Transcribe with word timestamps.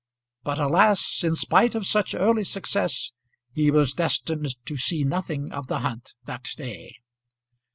But, 0.41 0.57
alas! 0.57 1.23
in 1.23 1.35
spite 1.35 1.75
of 1.75 1.85
such 1.85 2.15
early 2.15 2.43
success 2.43 3.11
he 3.53 3.69
was 3.69 3.93
destined 3.93 4.47
to 4.65 4.75
see 4.75 5.03
nothing 5.03 5.51
of 5.51 5.67
the 5.67 5.81
hunt 5.81 6.15
that 6.25 6.49
day! 6.57 6.95